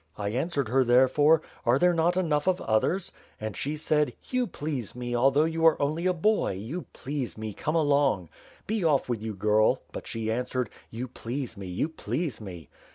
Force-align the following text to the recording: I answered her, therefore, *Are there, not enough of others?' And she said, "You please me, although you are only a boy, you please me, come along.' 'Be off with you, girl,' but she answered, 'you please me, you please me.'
I 0.17 0.29
answered 0.29 0.67
her, 0.69 0.83
therefore, 0.83 1.43
*Are 1.63 1.77
there, 1.77 1.93
not 1.93 2.17
enough 2.17 2.47
of 2.47 2.59
others?' 2.61 3.11
And 3.39 3.55
she 3.55 3.75
said, 3.75 4.13
"You 4.31 4.47
please 4.47 4.95
me, 4.95 5.13
although 5.15 5.45
you 5.45 5.63
are 5.67 5.79
only 5.79 6.07
a 6.07 6.11
boy, 6.11 6.53
you 6.53 6.87
please 6.91 7.37
me, 7.37 7.53
come 7.53 7.75
along.' 7.75 8.27
'Be 8.65 8.83
off 8.83 9.07
with 9.07 9.21
you, 9.21 9.35
girl,' 9.35 9.83
but 9.91 10.07
she 10.07 10.31
answered, 10.31 10.71
'you 10.89 11.07
please 11.07 11.55
me, 11.55 11.67
you 11.67 11.87
please 11.87 12.41
me.' 12.41 12.67